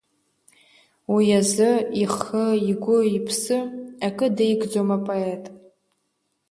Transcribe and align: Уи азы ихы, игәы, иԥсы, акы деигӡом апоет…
Уи 1.13 1.27
азы 1.39 1.71
ихы, 2.03 2.43
игәы, 2.71 2.97
иԥсы, 3.17 3.57
акы 4.07 4.27
деигӡом 4.35 4.89
апоет… 4.97 5.43